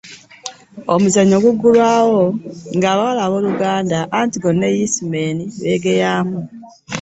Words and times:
Omuzannyo 0.93 1.37
guggulwawo 1.45 2.21
ng’abawala 2.75 3.21
abooluganda 3.27 3.97
Antigone 4.19 4.57
ne 4.59 4.69
Yisimeeni 4.77 5.43
beegeyaamu. 5.59 6.39